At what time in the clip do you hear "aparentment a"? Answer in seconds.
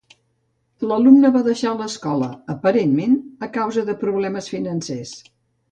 2.55-3.53